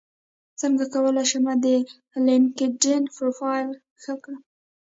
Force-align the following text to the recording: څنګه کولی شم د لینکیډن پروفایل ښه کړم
څنګه 0.61 0.85
کولی 0.93 1.23
شم 1.31 1.45
د 1.65 1.67
لینکیډن 2.25 3.03
پروفایل 3.15 3.69
ښه 4.01 4.13
کړم 4.23 4.41